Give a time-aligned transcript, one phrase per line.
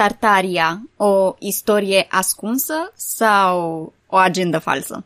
[0.00, 5.04] Tartaria o istorie ascunsă sau o agendă falsă?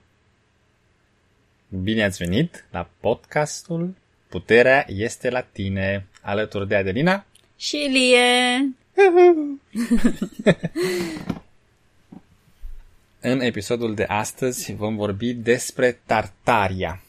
[1.69, 3.95] Bine ați venit la podcastul
[4.29, 7.27] Puterea este la tine, alături de Adelina
[7.57, 8.75] și Lie.
[13.31, 17.03] În episodul de astăzi vom vorbi despre Tartaria.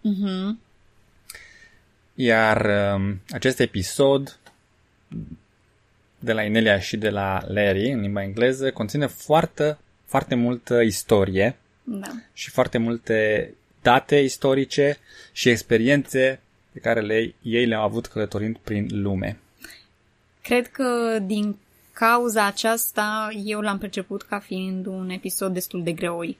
[0.00, 0.56] Uh-huh.
[2.14, 4.38] Iar um, acest episod
[6.22, 11.56] de la Inelia și de la Larry în limba engleză conține foarte, foarte multă istorie
[11.82, 12.08] Da.
[12.32, 13.50] și foarte multe
[13.82, 14.98] date istorice
[15.32, 16.40] și experiențe
[16.72, 19.38] pe care le, ei le-au avut călătorind prin lume.
[20.42, 21.56] Cred că din
[21.92, 26.38] cauza aceasta eu l-am perceput ca fiind un episod destul de greoi.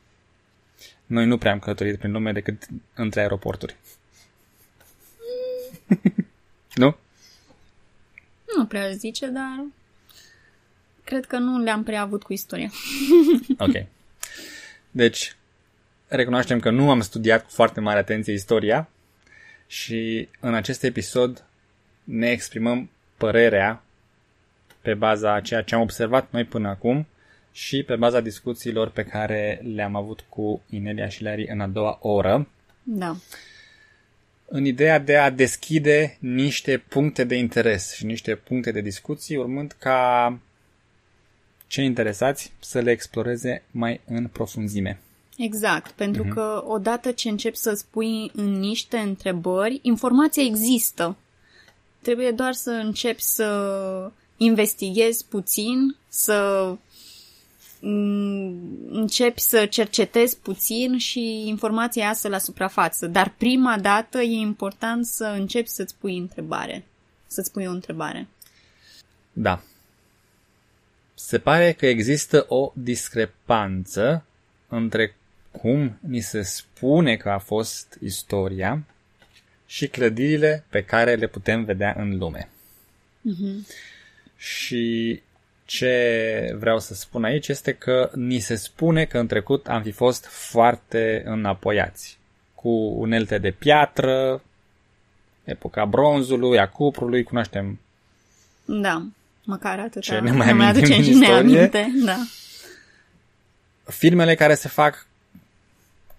[1.07, 3.77] Noi nu prea am călătorit prin lume decât între aeroporturi.
[6.75, 6.97] nu?
[8.57, 9.65] Nu prea aș zice, dar
[11.05, 12.71] cred că nu le-am prea avut cu istoria.
[13.59, 13.87] Ok.
[14.91, 15.37] Deci,
[16.09, 18.89] recunoaștem că nu am studiat cu foarte mare atenție istoria
[19.67, 21.45] și în acest episod
[22.05, 23.83] ne exprimăm părerea
[24.81, 27.07] pe baza a ceea ce am observat noi până acum
[27.53, 31.99] și pe baza discuțiilor pe care le-am avut cu Inelia și Larry în a doua
[32.01, 32.49] oră,
[32.83, 33.17] Da.
[34.55, 39.77] În ideea de a deschide niște puncte de interes și niște puncte de discuții, urmând
[39.79, 40.39] ca
[41.67, 45.01] cei interesați să le exploreze mai în profunzime.
[45.37, 46.35] Exact, pentru uh-huh.
[46.35, 51.17] că odată ce începi să spui în niște întrebări, informația există.
[52.03, 56.79] Trebuie doar să începi să investighezi puțin, să mm,
[58.91, 63.07] începi să cercetezi puțin și informația iasă la suprafață.
[63.07, 66.85] Dar prima dată e important să începi să-ți pui întrebare.
[67.27, 68.27] Să-ți pui o întrebare.
[69.33, 69.63] Da.
[71.15, 74.25] Se pare că există o discrepanță
[74.69, 75.17] între
[75.51, 78.85] cum ni se spune că a fost istoria
[79.67, 82.49] și clădirile pe care le putem vedea în lume.
[82.49, 83.67] Uh-huh.
[84.37, 85.23] Și
[85.65, 89.91] ce vreau să spun aici este că ni se spune că în trecut am fi
[89.91, 92.19] fost foarte înapoiați,
[92.55, 94.43] cu unelte de piatră,
[95.45, 97.79] epoca bronzului, a cuprului, cunoaștem
[98.65, 99.07] Da,
[99.45, 100.03] măcar atât.
[100.03, 101.59] Ce ne mai nu mai amintim aduce în cine istorie?
[101.59, 101.93] aminte.
[102.05, 102.17] Da.
[103.85, 105.07] filmele care se fac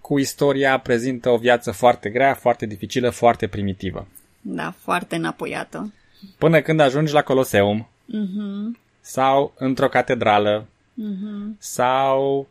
[0.00, 4.06] cu istoria prezintă o viață foarte grea, foarte dificilă, foarte primitivă.
[4.40, 5.92] Da, foarte înapoiată.
[6.38, 8.78] Până când ajungi la Coloseum Mhm.
[9.06, 11.56] Sau într-o catedrală Mhm.
[11.58, 12.48] sau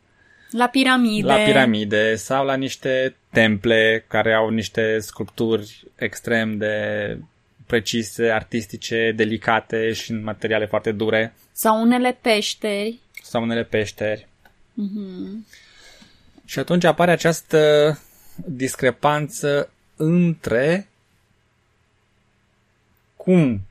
[0.52, 1.28] La piramide.
[1.28, 7.18] la piramide sau la niște temple care au niște sculpturi extrem de
[7.66, 13.00] precise, artistice, delicate și în materiale foarte dure Sau unele peșteri.
[13.24, 14.28] sau unele peșteri.
[14.74, 15.46] Mhm.
[16.46, 18.00] Și atunci apare această
[18.46, 20.88] discrepanță între
[23.16, 23.62] cum,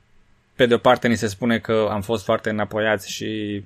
[0.55, 3.63] pe de o parte, ni se spune că am fost foarte înapoiați și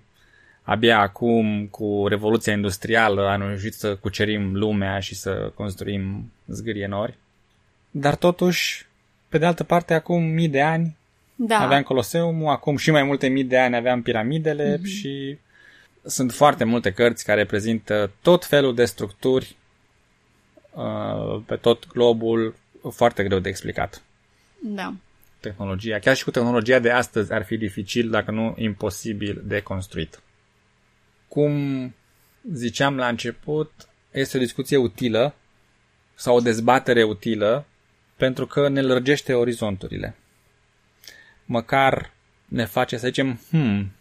[0.63, 7.17] abia acum, cu Revoluția Industrială, am reușit să cucerim lumea și să construim zgârie nori.
[7.91, 8.85] Dar totuși,
[9.29, 10.95] pe de altă parte, acum mii de ani
[11.35, 11.59] Da.
[11.59, 14.83] aveam Coloseumul, acum și mai multe mii de ani aveam piramidele mm-hmm.
[14.83, 15.37] și
[16.05, 19.55] sunt foarte multe cărți care prezintă tot felul de structuri
[20.71, 22.55] uh, pe tot globul,
[22.91, 24.01] foarte greu de explicat.
[24.63, 24.93] Da.
[25.39, 30.21] Tehnologia, chiar și cu tehnologia de astăzi ar fi dificil, dacă nu imposibil de construit.
[31.27, 31.93] Cum
[32.53, 33.71] ziceam la început,
[34.11, 35.35] este o discuție utilă
[36.15, 37.65] sau o dezbatere utilă
[38.15, 40.15] pentru că ne lărgește orizonturile.
[41.45, 42.11] Măcar
[42.45, 43.91] ne face să zicem, hmm,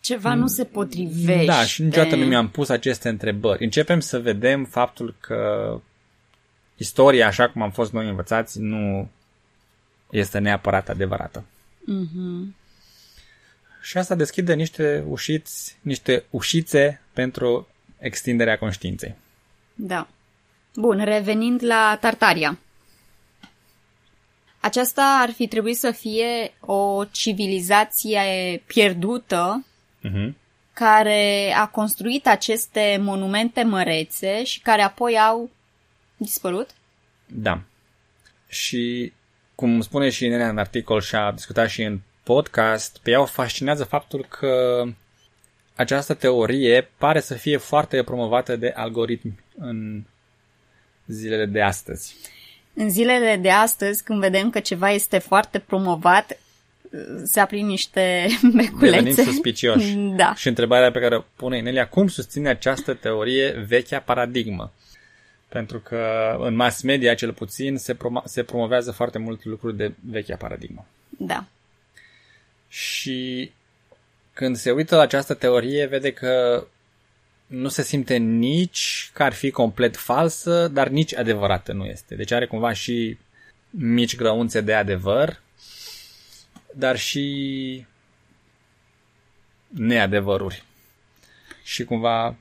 [0.00, 1.44] Ceva nu se potrivește.
[1.44, 3.64] da, și niciodată nu mi-am pus aceste întrebări.
[3.64, 5.80] Începem să vedem faptul că
[6.76, 9.10] istoria, așa cum am fost noi învățați, nu
[10.12, 11.44] este neapărat adevărată.
[11.84, 12.54] Mhm.
[13.82, 17.68] Și asta deschide niște ușiți, niște ușițe pentru
[17.98, 19.14] extinderea conștiinței.
[19.74, 20.08] Da.
[20.74, 22.58] Bun, revenind la Tartaria.
[24.60, 28.20] Aceasta ar fi trebuit să fie o civilizație
[28.66, 29.64] pierdută
[30.04, 30.32] Uh-huh.
[30.72, 35.50] care a construit aceste monumente mărețe și care apoi au
[36.16, 36.70] dispărut?
[37.26, 37.60] Da.
[38.48, 39.12] Și
[39.54, 43.24] cum spune și Nenea în articol și a discutat și în podcast, pe ea o
[43.24, 44.84] fascinează faptul că
[45.74, 50.02] această teorie pare să fie foarte promovată de algoritmi în
[51.06, 52.16] zilele de astăzi.
[52.74, 56.38] În zilele de astăzi, când vedem că ceva este foarte promovat,
[57.24, 58.96] se aprind niște beculețe.
[58.96, 59.94] Devenim suspicioși.
[59.94, 60.34] Da.
[60.34, 64.72] Și întrebarea pe care o pune Inelia, cum susține această teorie vechea paradigmă?
[65.52, 69.92] Pentru că în mass media, cel puțin, se, prom- se promovează foarte mult lucruri de
[70.00, 70.86] vechea paradigmă.
[71.08, 71.44] Da.
[72.68, 73.50] Și
[74.32, 76.66] când se uită la această teorie, vede că
[77.46, 82.14] nu se simte nici că ar fi complet falsă, dar nici adevărată nu este.
[82.14, 83.18] Deci are cumva și
[83.70, 85.40] mici grăunțe de adevăr,
[86.74, 87.86] dar și
[89.68, 90.62] neadevăruri.
[91.62, 92.36] Și cumva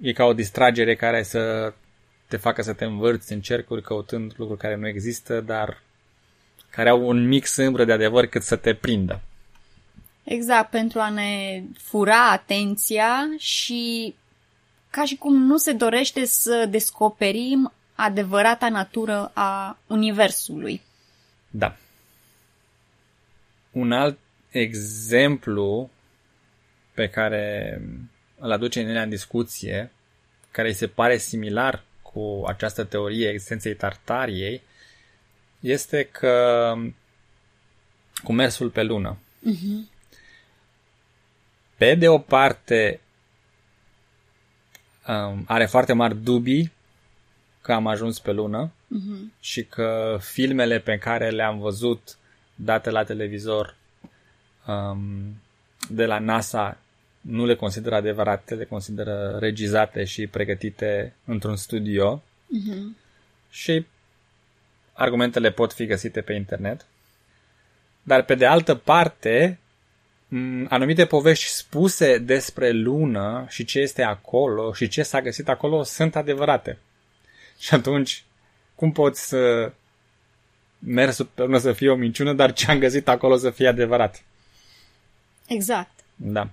[0.00, 1.72] e ca o distragere care să
[2.34, 5.82] te facă să te învârți în cercuri căutând lucruri care nu există, dar
[6.70, 9.20] care au un mic sâmbră de adevăr cât să te prindă.
[10.24, 14.14] Exact, pentru a ne fura atenția și
[14.90, 20.80] ca și cum nu se dorește să descoperim adevărata natură a Universului.
[21.50, 21.76] Da.
[23.70, 24.18] Un alt
[24.50, 25.90] exemplu
[26.94, 27.80] pe care
[28.38, 29.92] îl aduce în în discuție,
[30.50, 31.82] care îi se pare similar
[32.14, 34.62] cu această teorie existenței Tartariei,
[35.60, 36.74] este că
[38.22, 39.16] cu mersul pe lună.
[39.16, 39.92] Uh-huh.
[41.76, 43.00] Pe de o parte,
[45.08, 46.72] um, are foarte mari dubii
[47.60, 49.40] că am ajuns pe lună uh-huh.
[49.40, 52.16] și că filmele pe care le-am văzut
[52.54, 53.76] date la televizor
[54.66, 55.40] um,
[55.88, 56.78] de la NASA
[57.26, 62.22] nu le consideră adevărate, le consideră regizate și pregătite într-un studio.
[62.22, 62.96] Uh-huh.
[63.50, 63.86] Și
[64.92, 66.86] argumentele pot fi găsite pe internet.
[68.02, 69.58] Dar pe de altă parte,
[70.68, 76.16] anumite povești spuse despre lună și ce este acolo și ce s-a găsit acolo sunt
[76.16, 76.78] adevărate.
[77.58, 78.24] Și atunci,
[78.74, 79.72] cum poți să
[80.78, 84.22] mergi pe lună să fie o minciună, dar ce am găsit acolo să fie adevărat?
[85.46, 85.92] Exact.
[86.16, 86.50] Da.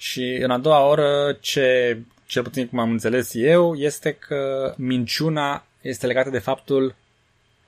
[0.00, 5.64] Și în a doua oră, ce, cel puțin cum am înțeles eu, este că minciuna
[5.80, 6.94] este legată de faptul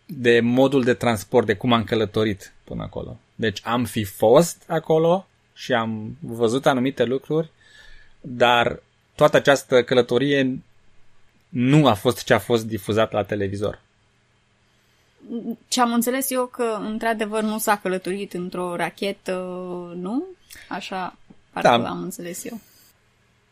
[0.06, 3.19] de modul de transport, de cum am călătorit până acolo.
[3.34, 7.50] Deci am fi fost acolo și am văzut anumite lucruri,
[8.20, 8.82] dar
[9.14, 10.58] toată această călătorie
[11.49, 13.81] nu a fost ce a fost difuzat la televizor.
[15.69, 19.32] Ce am înțeles eu că, într-adevăr, nu s-a călătorit într-o rachetă,
[19.96, 20.25] nu?
[20.69, 21.17] Așa
[21.52, 21.88] parcă da.
[21.88, 22.60] am înțeles eu.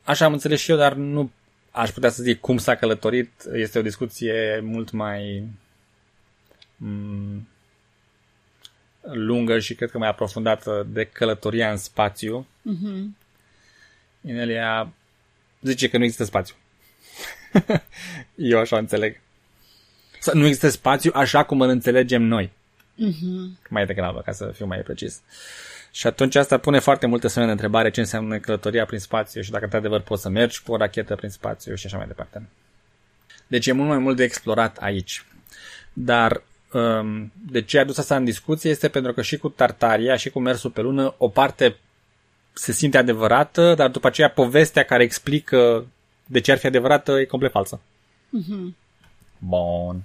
[0.04, 1.30] Așa am înțeles și eu, dar nu
[1.70, 3.30] aș putea să zic cum s-a călătorit.
[3.52, 5.44] Este o discuție mult mai
[6.76, 7.48] mm,
[9.00, 12.46] lungă și cred că mai aprofundată de călătoria în spațiu.
[12.46, 13.04] Mm-hmm.
[14.20, 14.92] Inelia
[15.60, 16.54] zice că nu există spațiu.
[18.34, 19.20] Eu așa înțeleg.
[20.20, 22.52] Să nu există spațiu așa cum îl înțelegem noi.
[22.94, 23.68] Mm-hmm.
[23.68, 25.20] Mai degrabă, ca să fiu mai precis.
[25.90, 29.50] Și atunci asta pune foarte multe semne de întrebare ce înseamnă călătoria prin spațiu și
[29.50, 32.48] dacă într-adevăr poți să mergi cu o rachetă prin spațiu și așa mai departe.
[33.46, 35.24] Deci e mult mai mult de explorat aici.
[35.92, 36.42] Dar
[36.72, 40.30] um, de ce a adus asta în discuție este pentru că și cu Tartaria și
[40.30, 41.76] cu mersul pe lună o parte
[42.52, 45.86] se simte adevărată, dar după aceea povestea care explică
[46.26, 47.80] de ce ar fi adevărată e complet falsă.
[48.38, 48.74] Mm-hmm.
[49.38, 50.02] Bun.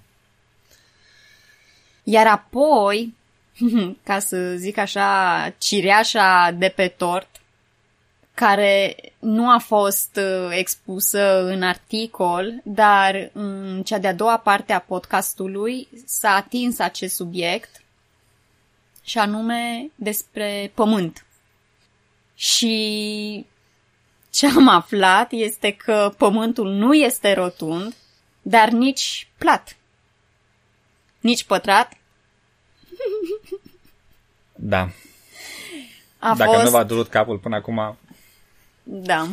[2.03, 3.13] Iar apoi,
[4.03, 7.29] ca să zic așa, cireașa de pe tort,
[8.33, 14.79] care nu a fost uh, expusă în articol, dar în cea de-a doua parte a
[14.79, 17.83] podcastului s-a atins acest subiect
[19.03, 21.25] și anume despre pământ.
[22.35, 23.45] Și
[24.29, 27.95] ce am aflat este că pământul nu este rotund,
[28.41, 29.77] dar nici plat.
[31.19, 31.93] Nici pătrat.
[34.55, 34.89] Da.
[36.19, 36.63] A Dacă fost...
[36.63, 37.97] nu v-a durut capul până acum...
[38.83, 39.27] Da.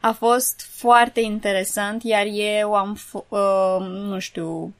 [0.00, 4.74] A fost foarte interesant, iar eu am, f- uh, nu știu,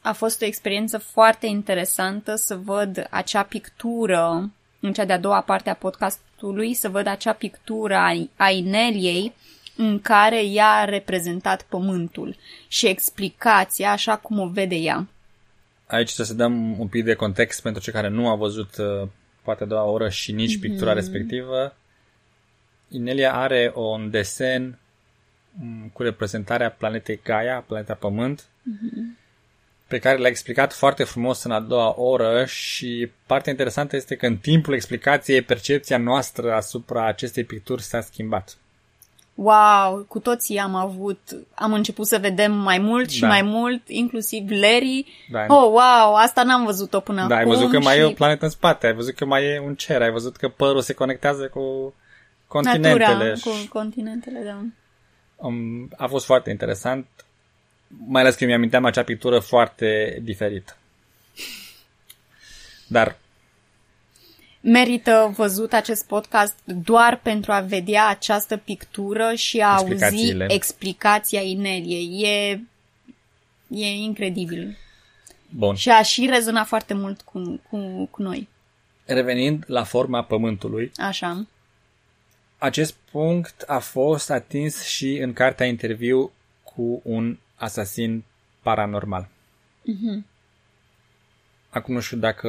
[0.00, 4.50] a fost o experiență foarte interesantă să văd acea pictură
[4.80, 9.32] în cea de-a doua parte a podcastului, să văd acea pictură a, a Ineliei
[9.76, 12.36] în care ea a reprezentat pământul
[12.68, 15.06] și explicația așa cum o vede ea.
[15.88, 19.08] Aici să dăm un pic de context pentru cei care nu au văzut uh,
[19.42, 20.60] poate a doua oră și nici mm-hmm.
[20.60, 21.76] pictura respectivă.
[22.88, 24.78] Inelia are un desen
[25.52, 29.18] mm, cu reprezentarea planetei Gaia, planeta Pământ, mm-hmm.
[29.86, 34.26] pe care l-a explicat foarte frumos în a doua oră și partea interesantă este că
[34.26, 38.56] în timpul explicației percepția noastră asupra acestei picturi s-a schimbat.
[39.40, 41.18] Wow, cu toții am avut,
[41.54, 43.26] am început să vedem mai mult și Da.
[43.26, 45.06] mai mult, inclusiv Larry.
[45.30, 45.40] Da.
[45.48, 47.52] Oh, wow, asta n-am văzut-o până Da, ai acum.
[47.54, 49.74] văzut că mai și e o planetă în spate, ai văzut că mai e un
[49.74, 51.94] cer, ai văzut că părul se conectează cu
[52.46, 53.04] continentele.
[53.06, 54.58] Natura, și- cu continentele, da.
[55.36, 57.06] Um, a fost foarte interesant,
[58.06, 60.76] mai ales că mi-aminteam acea pictură foarte diferită.
[62.86, 63.16] Dar,
[64.60, 70.46] Merită văzut acest podcast doar pentru a vedea această pictură și a auzi Explicațiile.
[70.48, 72.22] explicația Ineliei.
[72.22, 72.60] E,
[73.68, 74.76] e incredibil.
[75.50, 78.48] bun, Și a și rezonat foarte mult cu, cu, cu noi.
[79.04, 81.46] revenind la forma Pământului, Așa.
[82.58, 86.30] acest punct a fost atins și în cartea interviu
[86.62, 88.24] cu un asasin
[88.62, 89.28] paranormal.
[89.82, 90.26] Mhm.
[91.70, 92.48] Acum nu știu dacă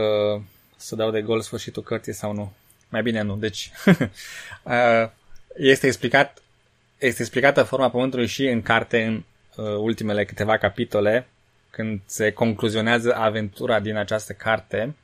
[0.79, 2.53] să dau de gol sfârșitul cărții sau nu.
[2.89, 3.35] Mai bine nu.
[3.35, 3.71] Deci,
[4.63, 5.09] uh,
[5.55, 6.41] este explicat
[6.99, 9.23] este explicată forma Pământului și în carte în
[9.55, 11.27] uh, ultimele câteva capitole,
[11.69, 14.95] când se concluzionează aventura din această carte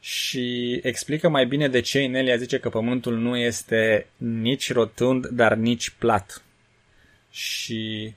[0.00, 5.54] și explică mai bine de ce Inelia zice că Pământul nu este nici rotund, dar
[5.54, 6.42] nici plat.
[7.30, 8.14] Și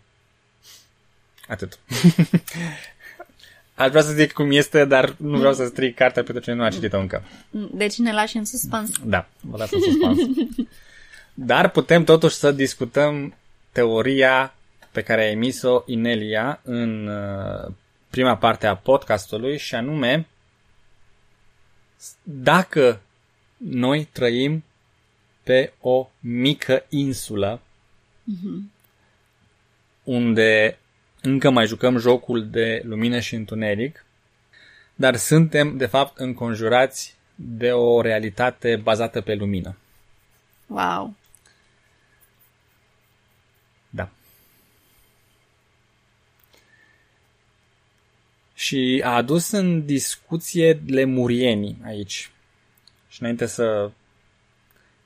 [1.47, 1.79] atât.
[3.79, 6.63] Aș vrea să zic cum este, dar nu vreau să stric cartea pentru cine nu
[6.63, 7.23] a citit-o încă.
[7.71, 8.91] Deci ne lași în suspans.
[9.05, 10.17] Da, vă las în suspans.
[11.33, 13.35] Dar putem totuși să discutăm
[13.71, 14.53] teoria
[14.91, 17.71] pe care a emis-o Inelia în uh,
[18.09, 20.27] prima parte a podcastului și anume
[22.23, 23.01] dacă
[23.57, 24.63] noi trăim
[25.43, 27.61] pe o mică insulă
[30.03, 30.79] unde
[31.21, 34.05] încă mai jucăm jocul de lumină și întuneric,
[34.95, 39.77] dar suntem, de fapt, înconjurați de o realitate bazată pe lumină.
[40.67, 41.15] Wow.
[43.89, 44.09] Da.
[48.53, 52.31] Și a adus în discuție lemurienii aici.
[53.09, 53.91] Și înainte să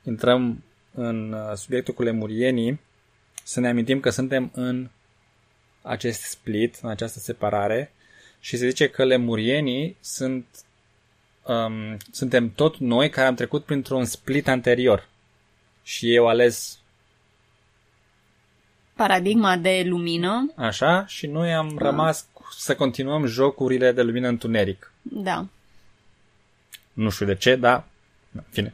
[0.03, 2.79] intrăm în uh, subiectul cu lemurienii,
[3.43, 4.89] să ne amintim că suntem în
[5.83, 7.91] acest split, în această separare
[8.39, 10.45] și se zice că lemurienii sunt
[11.43, 15.07] um, suntem tot noi care am trecut printr-un split anterior.
[15.83, 16.77] Și ei au ales
[18.95, 20.51] Paradigma de lumină.
[20.55, 24.91] Așa, și noi am rămas cu- să continuăm jocurile de lumină întuneric.
[25.01, 25.47] Da.
[26.93, 27.85] Nu știu de ce, dar...
[28.29, 28.73] Na, Fine.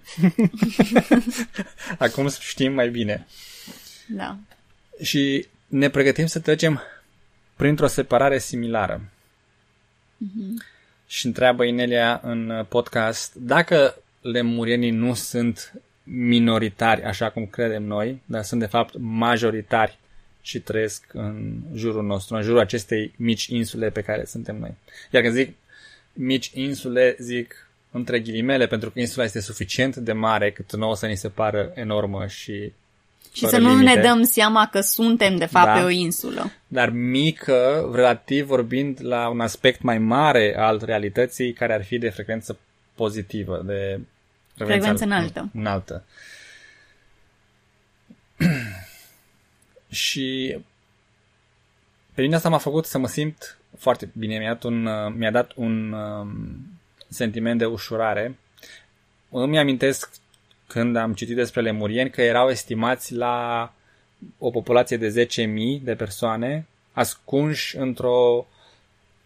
[1.98, 3.28] Acum știm mai bine.
[4.08, 4.38] Da.
[5.02, 6.82] Și ne pregătim să trecem
[7.60, 9.02] printr-o separare similară.
[11.08, 15.74] Și întreabă Inelia în podcast dacă lemurienii nu sunt
[16.04, 19.98] minoritari, așa cum credem noi, dar sunt de fapt majoritari
[20.42, 24.74] și trăiesc în jurul nostru, în jurul acestei mici insule pe care suntem noi.
[25.12, 25.56] Iar când zic
[26.14, 31.06] mici insule, zic între ghilimele, pentru că insula este suficient de mare cât nouă să
[31.06, 32.72] ni se pară enormă și
[33.34, 33.94] Și fără să nu limite.
[33.94, 35.74] ne dăm seama că suntem, de fapt, Da.
[35.74, 36.52] pe o insulă.
[36.68, 42.10] dar mică, relativ vorbind la un aspect mai mare al realității care ar fi de
[42.10, 42.58] frecvență
[42.96, 44.00] pozitivă, de
[44.56, 45.50] Frecvență înaltă.
[45.54, 46.04] înaltă.
[49.90, 50.58] și
[52.14, 55.32] pe mine asta m-a făcut să mă simt foarte bine, mi-a dat un, uh, mi-a
[55.32, 56.30] dat un um,
[57.10, 58.38] sentiment de ușurare.
[59.30, 60.10] Îmi amintesc
[60.70, 63.74] când am citit despre lemurieni că erau estimați la
[64.38, 65.28] o populație de
[65.78, 68.48] 10.000 de persoane ascunși într-o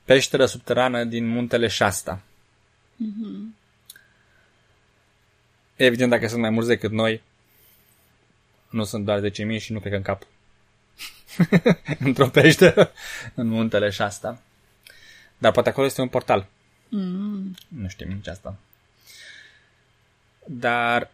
[0.03, 2.21] peșteră subterană din muntele Shasta.
[5.75, 7.21] Evident, dacă sunt mai mulți decât noi,
[8.69, 10.27] nu sunt doar 10.000 și nu cred că în cap.
[12.07, 12.91] Într-o peșteră
[13.33, 14.41] în muntele Shasta.
[15.37, 16.47] Dar poate acolo este un portal.
[16.89, 17.55] Mm.
[17.67, 18.55] Nu știm nici asta.
[20.45, 21.11] Dar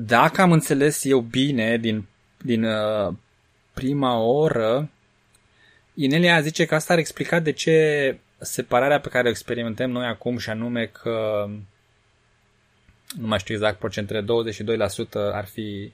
[0.00, 2.06] dacă am înțeles eu bine din,
[2.42, 3.14] din uh,
[3.74, 4.90] prima oră,
[5.94, 10.38] Inelia zice că asta ar explica de ce separarea pe care o experimentăm noi acum
[10.38, 11.46] și anume că
[13.16, 14.24] nu mai știu exact procentele, 22%
[15.32, 15.92] ar fi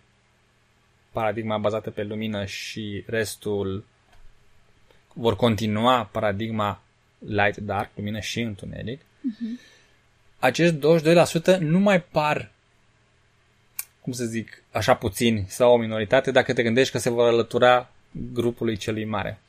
[1.13, 3.85] paradigma bazată pe lumină și restul
[5.13, 6.83] vor continua paradigma
[7.19, 9.01] light-dark, lumină și întuneric.
[9.01, 9.61] Uh-huh.
[10.39, 10.79] Acești
[11.57, 12.53] 22% nu mai par
[14.05, 17.91] cum să zic, așa puțini sau o minoritate dacă te gândești că se vor alătura
[18.33, 19.41] grupului celui mare.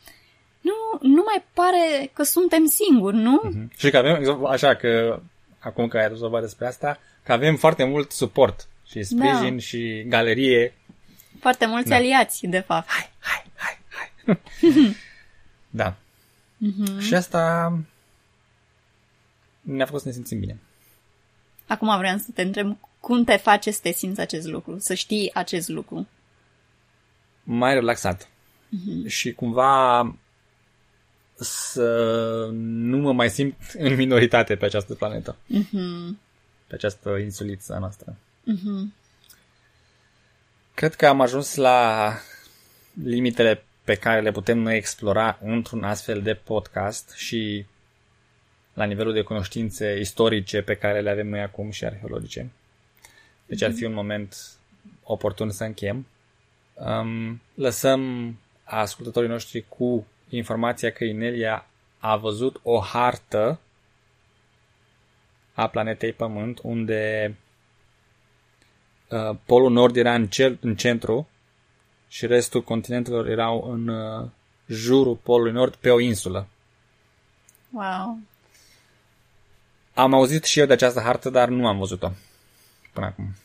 [0.62, 3.42] Nu, nu mai pare că suntem singuri, nu?
[3.44, 3.72] Mm.
[3.78, 5.20] Și că avem, așa că,
[5.60, 9.60] acum că ai rezolvat despre asta, că avem foarte mult suport și sprijin Da.
[9.60, 10.74] și galerie
[11.40, 11.96] Foarte mulți Da.
[11.96, 12.90] aliați, de fapt.
[12.90, 14.96] Hai, hai, hai, hai.
[15.82, 15.96] da.
[16.58, 17.00] Mhm.
[17.00, 17.74] Și asta
[19.62, 20.58] ne-a făcut să ne simțim bine.
[21.68, 25.34] Acum vreau să te întreb cum te face să te simți acest lucru, să știi
[25.34, 26.08] acest lucru.
[27.44, 28.30] Mai relaxat.
[29.06, 30.16] Și cumva
[31.36, 35.36] să nu mă mai simt în minoritate pe această planetă.
[35.46, 36.20] Mhm.
[36.68, 38.16] Pe această insuliță a noastră.
[40.74, 42.12] Cred că am ajuns la
[43.04, 47.66] limitele pe care le putem noi explora într-un astfel de podcast și
[48.74, 52.50] la nivelul de cunoștințe istorice pe care le avem noi acum și arheologice.
[53.46, 54.36] Deci ar fi un moment
[55.04, 56.08] oportun să încheiem.
[56.74, 61.66] Um, lăsăm ascultătorii noștri cu informația că Inelia
[62.00, 63.60] a văzut o hartă
[65.54, 67.36] a planetei Pământ unde
[69.10, 71.28] uh, polul nord era în, cel, în centru
[72.08, 74.30] și restul continentelor erau în uh,
[74.68, 76.48] jurul polului nord pe o insulă.
[77.72, 78.18] Wow.
[79.94, 82.12] Am auzit și eu de această hartă, dar nu am văzut-o
[82.96, 83.36] până acum.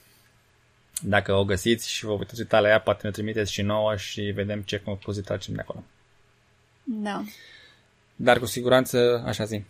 [1.03, 4.21] Dacă o găsiți și vă puteți uita la ea, poate ne trimiteți și nouă și
[4.21, 5.83] vedem ce concluzii tragem de acolo.
[6.85, 7.25] Da.
[8.17, 9.63] Dar cu siguranță, așa zi.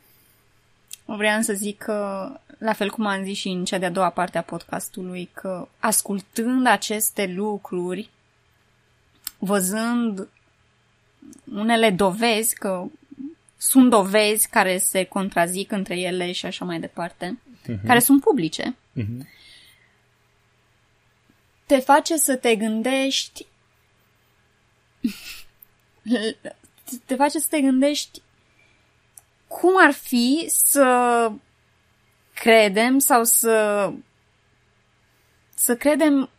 [1.04, 4.38] Vreau să zic că, la fel cum am zis și în cea de-a doua parte
[4.38, 8.10] a podcastului, că ascultând aceste lucruri,
[9.38, 10.28] văzând
[11.52, 12.84] unele dovezi, că
[13.56, 17.38] sunt dovezi care se contrazic între ele și așa mai departe,
[17.86, 19.28] care sunt publice, Mhm.
[21.70, 23.46] Te face să te gândești
[27.06, 28.22] te face să te gândești
[29.48, 31.32] cum ar fi să
[32.34, 33.92] credem sau să
[35.54, 36.30] să credem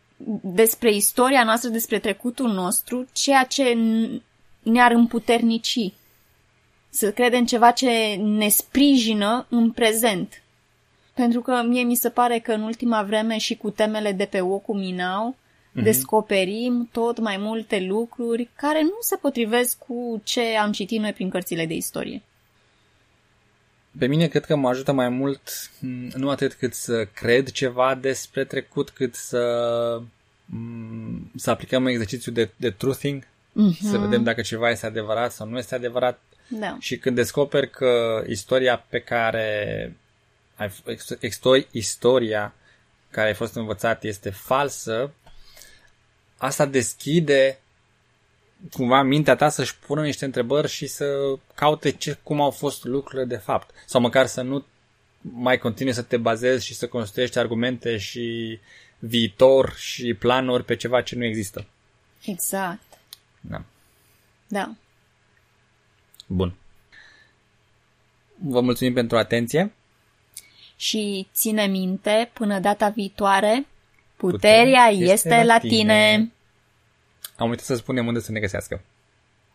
[0.42, 4.22] despre istoria noastră, despre trecutul nostru, ceea ce n-
[4.62, 5.94] ne-ar împuternici.
[6.90, 10.41] Să credem ceva ce ne sprijină în prezent.
[11.22, 14.42] Pentru că mie mi se pare că în ultima vreme și cu temele de pe
[14.42, 15.84] Ocuminau mm-hmm.
[15.84, 21.30] descoperim tot mai multe lucruri care nu se potrivesc cu ce am citit noi prin
[21.30, 22.22] cărțile de istorie.
[24.00, 27.96] Pe mine cred că mă ajută mai mult m, nu atât cât să cred ceva
[27.96, 29.42] despre trecut, cât să,
[30.46, 33.90] m, să aplicăm un exercițiu de, de truthing, Mm-hmm.
[33.90, 36.22] să vedem dacă ceva este adevărat sau nu este adevărat.
[36.48, 36.78] Da.
[36.80, 40.01] Și când descoperi că istoria pe care ai, f- ex- ex-
[41.72, 42.54] istoria
[43.10, 45.14] care ai fost învățat este falsă,
[46.38, 47.60] asta deschide
[48.72, 53.26] cumva mintea ta să-și pună niște întrebări și să caute ce, cum au fost lucrurile
[53.26, 53.74] de fapt.
[53.86, 54.66] Sau măcar să nu
[55.22, 58.60] mai continui să te bazezi și să construiești argumente și
[59.00, 61.66] viitor și planuri pe ceva ce nu există.
[62.26, 62.82] Exact.
[63.42, 63.64] Da.
[64.48, 64.76] Da.
[66.28, 66.56] Bun.
[68.36, 69.74] Vă mulțumim pentru atenție.
[70.82, 73.68] Și ține minte, până data viitoare,
[74.16, 76.32] puterea este, la tine.
[77.38, 78.82] Am uitat să spunem unde să ne găsească.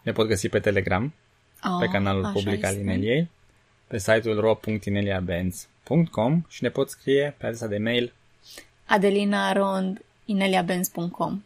[0.02, 1.14] Ne pot găsi pe Telegram,
[1.62, 2.82] Oh, pe canalul așa public al este.
[2.82, 3.28] Ineliei,
[3.86, 8.12] pe site-ul ro.ineliabenz.com și ne pot scrie pe adresa de mail.
[8.84, 11.42] Adelina Rond, ineliabenz.com.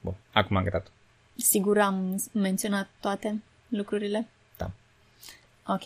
[0.00, 0.90] Bun, acum am gătat.
[1.36, 4.26] Sigur am menționat toate lucrurile?
[4.56, 4.70] Da.
[5.66, 5.82] Ok.